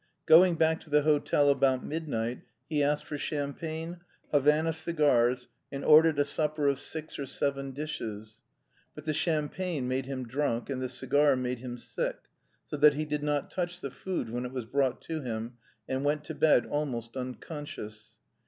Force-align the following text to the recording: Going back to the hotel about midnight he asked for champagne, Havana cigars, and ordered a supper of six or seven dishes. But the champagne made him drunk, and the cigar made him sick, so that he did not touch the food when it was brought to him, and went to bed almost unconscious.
Going 0.25 0.55
back 0.55 0.81
to 0.81 0.89
the 0.89 1.03
hotel 1.03 1.47
about 1.51 1.85
midnight 1.85 2.41
he 2.67 2.81
asked 2.81 3.05
for 3.05 3.19
champagne, 3.19 3.99
Havana 4.31 4.73
cigars, 4.73 5.47
and 5.71 5.85
ordered 5.85 6.17
a 6.17 6.25
supper 6.25 6.67
of 6.67 6.79
six 6.79 7.19
or 7.19 7.27
seven 7.27 7.69
dishes. 7.71 8.39
But 8.95 9.05
the 9.05 9.13
champagne 9.13 9.87
made 9.87 10.07
him 10.07 10.27
drunk, 10.27 10.71
and 10.71 10.81
the 10.81 10.89
cigar 10.89 11.35
made 11.35 11.59
him 11.59 11.77
sick, 11.77 12.17
so 12.65 12.77
that 12.77 12.95
he 12.95 13.05
did 13.05 13.21
not 13.21 13.51
touch 13.51 13.79
the 13.79 13.91
food 13.91 14.31
when 14.31 14.43
it 14.43 14.51
was 14.51 14.65
brought 14.65 15.03
to 15.03 15.21
him, 15.21 15.57
and 15.87 16.03
went 16.03 16.23
to 16.23 16.33
bed 16.33 16.65
almost 16.65 17.15
unconscious. 17.15 18.15